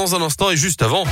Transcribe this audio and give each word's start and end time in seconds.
dans 0.00 0.14
un 0.14 0.22
instant 0.22 0.50
et 0.50 0.56
juste 0.56 0.80
avant. 0.80 1.04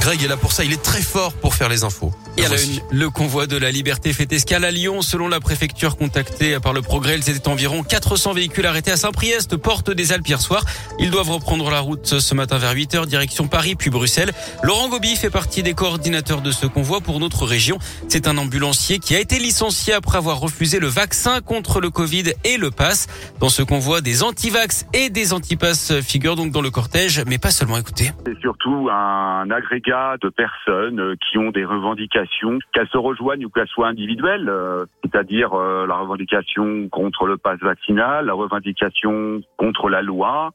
Greg 0.00 0.22
est 0.22 0.28
là 0.28 0.36
pour 0.36 0.52
ça, 0.52 0.64
il 0.64 0.72
est 0.72 0.82
très 0.82 1.02
fort 1.02 1.32
pour 1.32 1.54
faire 1.54 1.68
les 1.68 1.84
infos. 1.84 2.12
Et 2.38 2.42
la 2.42 2.60
une, 2.60 2.80
le 2.90 3.10
convoi 3.10 3.46
de 3.46 3.58
la 3.58 3.70
liberté 3.70 4.14
fait 4.14 4.32
escale 4.32 4.64
à 4.64 4.70
Lyon. 4.70 5.02
Selon 5.02 5.28
la 5.28 5.40
préfecture 5.40 5.96
contactée 5.96 6.58
par 6.58 6.72
le 6.72 6.80
progrès, 6.80 7.18
ils 7.18 7.28
étaient 7.28 7.48
environ 7.48 7.82
400 7.82 8.32
véhicules 8.32 8.64
arrêtés 8.64 8.92
à 8.92 8.96
Saint-Priest, 8.96 9.56
porte 9.56 9.90
des 9.90 10.12
Alpes 10.12 10.26
hier 10.26 10.40
soir. 10.40 10.64
Ils 10.98 11.10
doivent 11.10 11.30
reprendre 11.30 11.68
la 11.70 11.80
route 11.80 12.18
ce 12.18 12.34
matin 12.34 12.56
vers 12.56 12.72
8 12.72 12.94
heures, 12.94 13.06
direction 13.06 13.46
Paris 13.46 13.74
puis 13.74 13.90
Bruxelles. 13.90 14.32
Laurent 14.62 14.88
Gobi 14.88 15.16
fait 15.16 15.28
partie 15.28 15.62
des 15.62 15.74
coordinateurs 15.74 16.40
de 16.40 16.50
ce 16.50 16.66
convoi 16.66 17.02
pour 17.02 17.20
notre 17.20 17.44
région. 17.44 17.78
C'est 18.08 18.26
un 18.26 18.38
ambulancier 18.38 19.00
qui 19.00 19.14
a 19.14 19.20
été 19.20 19.38
licencié 19.38 19.92
après 19.92 20.16
avoir 20.16 20.40
refusé 20.40 20.78
le 20.78 20.88
vaccin 20.88 21.42
contre 21.42 21.80
le 21.80 21.90
Covid 21.90 22.32
et 22.44 22.56
le 22.56 22.70
pass. 22.70 23.06
Dans 23.40 23.48
ce 23.48 23.62
convoi, 23.62 24.02
des 24.02 24.22
antivax 24.22 24.86
et 24.92 25.08
des 25.08 25.32
antipasses 25.32 25.98
figurent 26.02 26.36
donc 26.36 26.52
dans 26.52 26.60
le 26.60 26.70
cortège, 26.70 27.24
mais 27.26 27.38
pas 27.38 27.48
seulement. 27.48 27.78
Écoutez. 27.78 28.10
C'est 28.26 28.38
surtout 28.38 28.90
un 28.92 29.50
agrégat 29.50 30.16
de 30.20 30.28
personnes 30.28 31.16
qui 31.16 31.38
ont 31.38 31.50
des 31.50 31.64
revendications 31.64 32.58
qu'elles 32.74 32.88
se 32.88 32.98
rejoignent 32.98 33.46
ou 33.46 33.48
qu'elles 33.48 33.68
soient 33.68 33.88
individuelles, 33.88 34.50
euh, 34.50 34.84
c'est-à-dire 35.02 35.54
euh, 35.54 35.86
la 35.86 35.96
revendication 35.96 36.90
contre 36.90 37.24
le 37.24 37.38
pass 37.38 37.58
vaccinal, 37.60 38.26
la 38.26 38.34
revendication 38.34 39.40
contre 39.56 39.88
la 39.88 40.02
loi, 40.02 40.50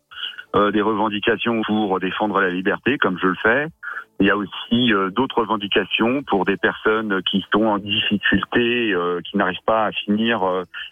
euh, 0.56 0.70
des 0.70 0.82
revendications 0.82 1.64
pour 1.66 2.00
défendre 2.00 2.40
la 2.40 2.52
liberté, 2.52 3.00
comme 3.00 3.18
je 3.20 3.28
le 3.28 3.36
fais. 3.42 3.68
Il 4.20 4.28
y 4.28 4.30
a 4.30 4.38
aussi 4.38 4.92
d'autres 5.12 5.42
revendications 5.42 6.24
pour 6.24 6.46
des 6.46 6.58
personnes 6.58 7.22
qui 7.24 7.46
sont 7.52 7.66
en 7.66 7.78
difficulté, 7.78 8.94
qui 9.26 9.38
n'arrivent 9.38 9.58
pas 9.66 9.86
à 9.86 9.92
finir 9.92 10.42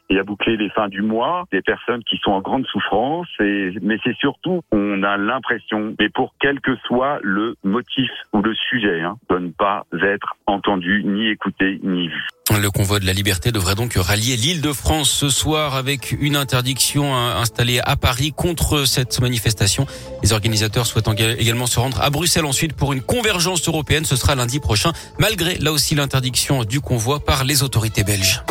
et 0.10 0.20
à 0.20 0.24
boucler 0.24 0.58
les 0.58 0.70
fins 0.70 0.90
du 0.90 1.02
mois, 1.02 1.46
des 1.52 1.62
personnes 1.62 2.04
qui 2.04 2.18
sont 2.18 2.32
en 2.32 2.42
grande 2.42 2.66
souffrance. 2.66 3.28
Et, 3.40 3.74
mais 3.82 3.98
c'est 4.04 4.16
surtout, 4.18 4.62
on 4.72 5.04
a 5.04 5.18
l'impression, 5.18 5.96
mais 6.00 6.10
pour 6.10 6.34
quel 6.40 6.60
que 6.60 6.76
soit 6.86 7.20
le 7.22 7.56
motif 7.64 8.12
ou 8.34 8.42
le 8.42 8.54
sujet, 8.54 9.02
hein, 9.02 9.18
de 9.30 9.38
ne 9.38 9.52
pas 9.52 9.86
être 10.02 10.36
entendu, 10.46 11.04
ni 11.04 11.30
écouté, 11.30 11.80
ni 11.84 12.10
vu. 12.10 12.28
Le 12.60 12.70
convoi 12.72 13.00
de 13.00 13.06
la 13.06 13.14
liberté 13.14 13.52
devrait 13.52 13.76
donc 13.76 13.96
rallier 13.96 14.38
l'île 14.38 14.62
de 14.62 14.72
France 14.72 15.10
ce 15.10 15.30
soir 15.30 15.76
avec 15.76 16.16
une 16.20 16.36
interdiction 16.36 17.16
installée 17.16 17.80
à 17.84 17.96
Paris 17.96 18.32
contre 18.36 18.86
cette 18.86 19.20
manifestation. 19.20 19.86
Les 20.24 20.34
organisateurs 20.34 20.86
souhaitent 20.86 21.10
également 21.40 21.68
se 21.68 21.80
rendre 21.80 22.02
à 22.02 22.10
Bruxelles 22.10 22.46
ensuite 22.46 22.74
pour 22.74 22.94
une 22.94 23.02
convergence 23.02 23.68
européenne. 23.68 24.06
Ce 24.06 24.16
sera 24.16 24.36
lundi 24.36 24.60
prochain, 24.60 24.94
malgré 25.20 25.58
là 25.58 25.72
aussi 25.72 25.96
l'interdiction 25.96 26.64
du 26.64 26.80
convoi 26.80 27.20
par 27.20 27.44
les 27.44 27.64
autorités 27.64 28.04
belges. 28.04 28.44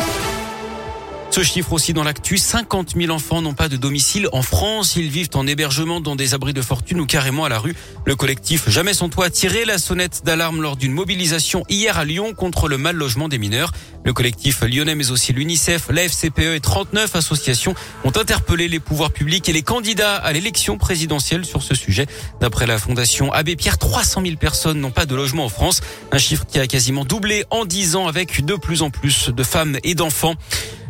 Ce 1.33 1.41
chiffre 1.41 1.73
aussi 1.73 1.93
dans 1.93 2.03
l'actu, 2.03 2.37
50 2.37 2.93
000 2.95 3.11
enfants 3.11 3.41
n'ont 3.41 3.55
pas 3.55 3.67
de 3.67 3.75
domicile 3.75 4.29
en 4.33 4.43
France. 4.43 4.95
Ils 4.97 5.09
vivent 5.09 5.31
en 5.33 5.47
hébergement 5.47 5.99
dans 5.99 6.15
des 6.15 6.35
abris 6.35 6.53
de 6.53 6.61
fortune 6.61 6.99
ou 6.99 7.07
carrément 7.07 7.43
à 7.43 7.49
la 7.49 7.57
rue. 7.57 7.75
Le 8.05 8.15
collectif 8.15 8.69
Jamais 8.69 8.93
sans 8.93 9.09
toit 9.09 9.25
a 9.25 9.29
tiré 9.31 9.65
la 9.65 9.79
sonnette 9.79 10.21
d'alarme 10.23 10.61
lors 10.61 10.75
d'une 10.75 10.91
mobilisation 10.91 11.63
hier 11.69 11.97
à 11.97 12.05
Lyon 12.05 12.35
contre 12.35 12.67
le 12.67 12.77
mal 12.77 12.97
logement 12.97 13.29
des 13.29 13.39
mineurs. 13.39 13.71
Le 14.05 14.13
collectif 14.13 14.61
lyonnais 14.61 14.93
mais 14.93 15.09
aussi 15.09 15.33
l'UNICEF, 15.33 15.87
la 15.89 16.03
FCPE 16.03 16.53
et 16.53 16.59
39 16.59 17.15
associations 17.15 17.73
ont 18.03 18.15
interpellé 18.15 18.67
les 18.67 18.79
pouvoirs 18.79 19.09
publics 19.09 19.49
et 19.49 19.53
les 19.53 19.63
candidats 19.63 20.17
à 20.17 20.33
l'élection 20.33 20.77
présidentielle 20.77 21.45
sur 21.45 21.63
ce 21.63 21.73
sujet. 21.73 22.05
D'après 22.41 22.67
la 22.67 22.77
fondation 22.77 23.31
Abbé 23.31 23.55
Pierre, 23.55 23.79
300 23.79 24.21
000 24.23 24.35
personnes 24.35 24.79
n'ont 24.79 24.91
pas 24.91 25.07
de 25.07 25.15
logement 25.15 25.45
en 25.45 25.49
France. 25.49 25.81
Un 26.11 26.19
chiffre 26.19 26.45
qui 26.45 26.59
a 26.59 26.67
quasiment 26.67 27.05
doublé 27.05 27.43
en 27.49 27.65
10 27.65 27.95
ans 27.95 28.05
avec 28.05 28.45
de 28.45 28.53
plus 28.53 28.83
en 28.83 28.91
plus 28.91 29.29
de 29.29 29.43
femmes 29.43 29.79
et 29.83 29.95
d'enfants. 29.95 30.35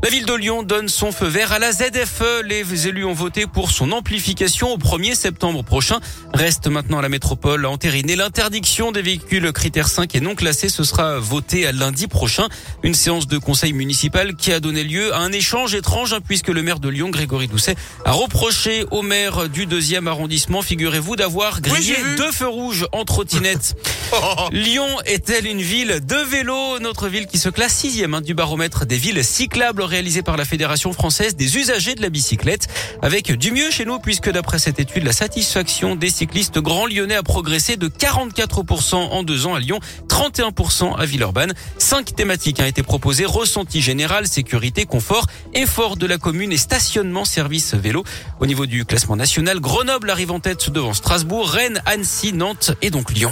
La 0.03 0.09
ville 0.09 0.25
de 0.25 0.32
Lyon 0.37 0.63
donne 0.63 0.89
son 0.89 1.11
feu 1.11 1.27
vert 1.27 1.51
à 1.51 1.59
la 1.59 1.71
ZFE. 1.71 2.43
Les 2.45 2.87
élus 2.87 3.05
ont 3.05 3.13
voté 3.13 3.45
pour 3.45 3.71
son 3.71 3.91
amplification 3.91 4.71
au 4.71 4.77
1er 4.77 5.15
septembre 5.15 5.63
prochain. 5.63 5.99
Reste 6.33 6.67
maintenant 6.67 6.99
à 6.99 7.01
la 7.01 7.09
métropole 7.09 7.65
à 7.65 7.69
entériner 7.69 8.15
l'interdiction 8.15 8.91
des 8.91 9.01
véhicules 9.01 9.51
critères 9.51 9.87
5 9.87 10.15
et 10.15 10.19
non 10.19 10.35
classés. 10.35 10.69
Ce 10.69 10.83
sera 10.83 11.19
voté 11.19 11.67
à 11.67 11.71
lundi 11.71 12.07
prochain. 12.07 12.47
Une 12.81 12.95
séance 12.95 13.27
de 13.27 13.37
conseil 13.37 13.73
municipal 13.73 14.35
qui 14.35 14.51
a 14.51 14.59
donné 14.59 14.83
lieu 14.83 15.13
à 15.13 15.19
un 15.19 15.31
échange 15.31 15.75
étrange 15.75 16.13
hein, 16.13 16.19
puisque 16.25 16.49
le 16.49 16.63
maire 16.63 16.79
de 16.79 16.89
Lyon, 16.89 17.09
Grégory 17.09 17.47
Doucet, 17.47 17.75
a 18.03 18.11
reproché 18.11 18.85
au 18.91 19.01
maire 19.03 19.49
du 19.49 19.65
deuxième 19.65 20.07
arrondissement, 20.07 20.61
figurez-vous, 20.61 21.15
d'avoir 21.15 21.61
grillé 21.61 21.95
deux 22.17 22.31
feux 22.31 22.47
rouges 22.47 22.87
en 22.91 23.05
trottinette. 23.05 23.75
Lyon 24.51 24.87
est-elle 25.05 25.47
une 25.47 25.61
ville 25.61 26.01
de 26.03 26.15
vélo? 26.15 26.79
Notre 26.79 27.07
ville 27.07 27.27
qui 27.27 27.37
se 27.37 27.49
classe 27.49 27.75
sixième 27.75 28.15
hein, 28.15 28.21
du 28.21 28.33
baromètre 28.33 28.85
des 28.85 28.97
villes 28.97 29.23
cyclables 29.23 29.83
réalisé 29.83 30.22
par 30.23 30.37
la 30.37 30.45
Fédération 30.45 30.93
française 30.93 31.35
des 31.35 31.57
usagers 31.57 31.95
de 31.95 32.01
la 32.01 32.09
bicyclette. 32.09 32.67
Avec 33.01 33.31
du 33.31 33.51
mieux 33.51 33.69
chez 33.69 33.85
nous, 33.85 33.99
puisque 33.99 34.29
d'après 34.29 34.59
cette 34.59 34.79
étude, 34.79 35.03
la 35.03 35.11
satisfaction 35.11 35.95
des 35.95 36.09
cyclistes 36.09 36.59
grands 36.59 36.87
lyonnais 36.87 37.15
a 37.15 37.23
progressé 37.23 37.77
de 37.77 37.87
44% 37.87 38.95
en 38.95 39.23
deux 39.23 39.45
ans 39.45 39.55
à 39.55 39.59
Lyon, 39.59 39.79
31% 40.07 40.95
à 40.97 41.05
Villeurbanne. 41.05 41.53
Cinq 41.77 42.15
thématiques 42.15 42.59
ont 42.59 42.65
été 42.65 42.83
proposées. 42.83 43.25
Ressenti 43.25 43.81
général, 43.81 44.27
sécurité, 44.27 44.85
confort, 44.85 45.27
effort 45.53 45.97
de 45.97 46.05
la 46.05 46.17
commune 46.17 46.51
et 46.51 46.57
stationnement 46.57 47.25
service 47.25 47.73
vélo. 47.75 48.03
Au 48.39 48.45
niveau 48.45 48.65
du 48.65 48.85
classement 48.85 49.15
national, 49.15 49.59
Grenoble 49.59 50.09
arrive 50.09 50.31
en 50.31 50.39
tête 50.39 50.69
devant 50.69 50.93
Strasbourg, 50.93 51.49
Rennes, 51.49 51.81
Annecy, 51.85 52.33
Nantes 52.33 52.71
et 52.81 52.89
donc 52.89 53.11
Lyon. 53.11 53.31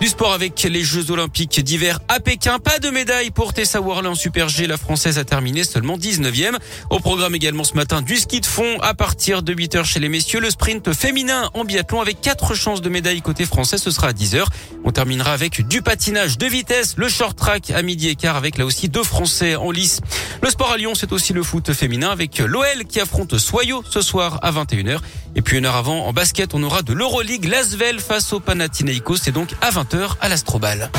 Du 0.00 0.06
sport 0.06 0.32
avec 0.32 0.62
les 0.62 0.84
Jeux 0.84 1.10
Olympiques 1.10 1.58
d'hiver 1.60 1.98
à 2.06 2.20
Pékin. 2.20 2.60
Pas 2.60 2.78
de 2.78 2.88
médaille 2.88 3.32
pour 3.32 3.52
Tessa 3.52 3.80
Worley 3.80 4.14
Super 4.14 4.48
G. 4.48 4.68
La 4.68 4.76
Française 4.76 5.18
a 5.18 5.24
terminé 5.24 5.64
seulement 5.64 5.98
19e. 5.98 6.56
Au 6.90 7.00
programme 7.00 7.34
également 7.34 7.64
ce 7.64 7.74
matin 7.74 8.00
du 8.00 8.14
ski 8.14 8.40
de 8.40 8.46
fond 8.46 8.78
à 8.80 8.94
partir 8.94 9.42
de 9.42 9.52
8h 9.52 9.84
chez 9.84 9.98
les 9.98 10.08
messieurs. 10.08 10.38
Le 10.38 10.50
sprint 10.50 10.92
féminin 10.92 11.50
en 11.52 11.64
biathlon 11.64 12.00
avec 12.00 12.20
quatre 12.20 12.54
chances 12.54 12.80
de 12.80 12.88
médaille 12.88 13.22
côté 13.22 13.44
français. 13.44 13.76
Ce 13.76 13.90
sera 13.90 14.08
à 14.08 14.12
10h. 14.12 14.44
On 14.88 14.90
terminera 14.90 15.34
avec 15.34 15.68
du 15.68 15.82
patinage 15.82 16.38
de 16.38 16.46
vitesse, 16.46 16.94
le 16.96 17.10
short 17.10 17.36
track 17.36 17.72
à 17.72 17.82
midi 17.82 18.08
et 18.08 18.14
quart 18.14 18.36
avec 18.36 18.56
là 18.56 18.64
aussi 18.64 18.88
deux 18.88 19.02
Français 19.02 19.54
en 19.54 19.70
lice. 19.70 20.00
Le 20.42 20.48
sport 20.48 20.72
à 20.72 20.78
Lyon, 20.78 20.94
c'est 20.94 21.12
aussi 21.12 21.34
le 21.34 21.42
foot 21.42 21.74
féminin 21.74 22.08
avec 22.08 22.38
l'OL 22.38 22.86
qui 22.88 22.98
affronte 22.98 23.36
Soyo 23.36 23.84
ce 23.86 24.00
soir 24.00 24.38
à 24.40 24.50
21h. 24.50 25.00
Et 25.36 25.42
puis 25.42 25.58
une 25.58 25.66
heure 25.66 25.76
avant, 25.76 26.06
en 26.06 26.14
basket, 26.14 26.54
on 26.54 26.62
aura 26.62 26.80
de 26.80 26.94
l'Euroleague 26.94 27.44
Lasvel 27.44 28.00
face 28.00 28.32
au 28.32 28.40
Panathinaikos. 28.40 29.18
C'est 29.18 29.30
donc 29.30 29.50
à 29.60 29.70
20h 29.70 30.12
à 30.22 30.30
l'Astrobal. 30.30 30.90